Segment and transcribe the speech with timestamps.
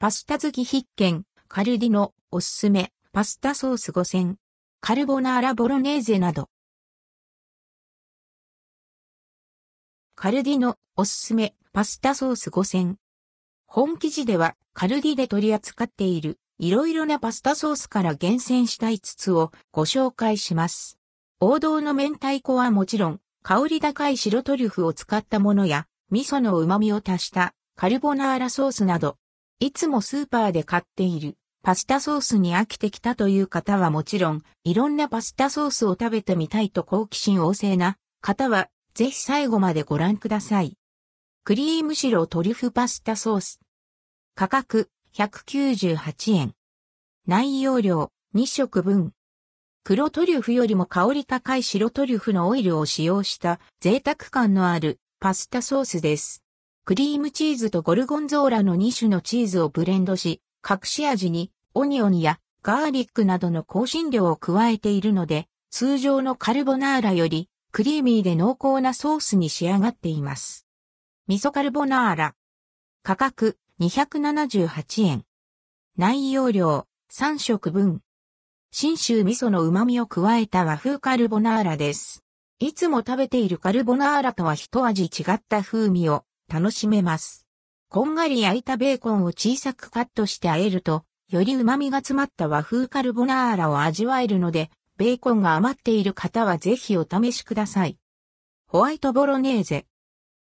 [0.00, 4.36] パスタ好き必見、カルディのおすすめ、パスタソース5000、
[4.80, 6.48] カルボナーラボロネーゼなど。
[10.14, 12.94] カルディのおすすめ、パスタソース5000。
[13.66, 20.96] 本記事では、カルディで取り扱っている、いろいろなパスタソースから厳選した5つをご紹介します。
[21.40, 29.16] 王道の明太子はもちろん、香り高い白トリュフを使ったものや、味噌の旨味を足したカルボナーラソースなど、
[29.60, 40.76] いつもスーパーで買っているパスタソースに飽きてきたという方はもちろん、いろんなパスタソースを食べてみたいと好奇心旺盛な方は、ぜひ最後までご覧ください。
[41.42, 43.60] クリーム白トリュフパスタソース。
[44.36, 46.54] 価格198円。
[47.26, 49.12] 内容量2食分。
[49.82, 56.44] 黒トリュフよりも香り高い白トリュフのオイルを使用した贅沢感のあるパスタソースです。
[56.88, 70.66] クリームチーズとゴルゴンゾーラの2種のチーズをブレンドし、隠し味にオニオンやガーリックなどの香辛料を加えているので、通常のカルボナーラよりクリーミーで濃厚なソースに仕上がっています。
[71.26, 72.34] 味噌カルボナーラ。
[73.02, 75.24] 価格278円。
[75.98, 78.00] 内容量3食分。
[78.70, 82.24] 新州味噌の旨味を加えた和風カルボナーラです。
[82.60, 87.46] いつも食べているカルボナーラとは一味違った風味を楽しめます。
[87.90, 97.98] こんがり焼いたベーコンを小さくカットして和えると、より旨味が詰まった和風カルボナーラを味わえるので、ベーコンが余っている方はぜひお試しください。
[98.66, 99.86] ホワイトボロネーゼ。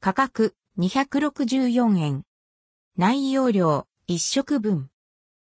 [0.00, 2.22] 価格264円。
[2.96, 4.88] 内容量1食分。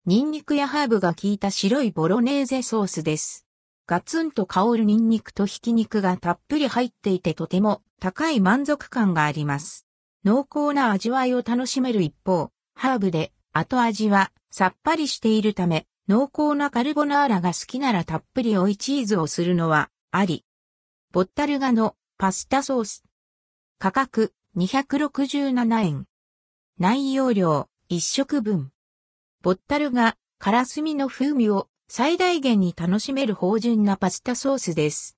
[0.05, 3.45] ニンニクやハーブが効いた白いボロネーゼソースです。
[3.87, 9.88] ガツンと香るニンニクとひき肉がたっぷり入っていてとても高い満足感があります。
[10.25, 20.43] 濃厚な味わいを楽しめる一方、ハーブで後味はさっぱりしているため、濃厚なカルボナーラが好きならたっぷり追いチーズをするのはあり。
[21.11, 23.03] ボッタルガのパスタソース。
[23.77, 26.05] 価格267円。
[26.79, 28.71] 内容量1食分。
[29.41, 35.17] ボッタルガ、カラスミの風味を最大限に楽しめる芳醇なパスタソースです。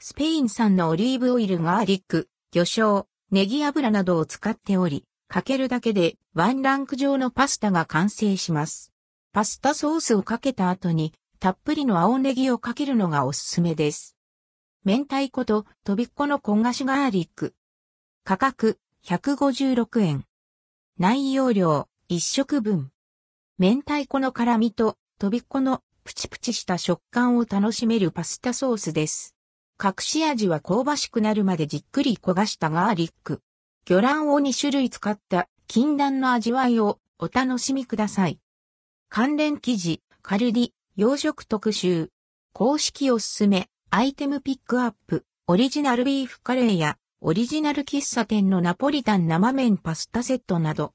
[0.00, 8.92] スペイン産のオリーブオイルガーリック、魚醤、ネギ油などを使っており、かけるだけでワンランク状のパスタが完成します。
[9.32, 14.16] パスタソースをかけた後にたっぷりの青ネギをかけるのがおすすめです。
[14.84, 17.56] 明太子ととびっこの焦がしガーリック。
[18.22, 20.24] 価格156円。
[20.96, 22.92] 内容量1食分。
[23.58, 29.33] 明太子の辛味ととびっこのプチプチした食感を楽しめるパスタソースです。
[29.84, 33.42] 隠し味は香ばしくなるまでじっくり焦がしたガーリック。
[33.84, 38.40] 魚卵を2種類使った禁断の味わいをお楽しみください。
[39.10, 42.08] 関連記事、カルディ、洋食特集。
[42.54, 50.92] 公式おすすめ、アイテムピックアップ、オリジナルビーフカレーや、オリジナル喫茶店のナポリタン生麺パスタセットなど。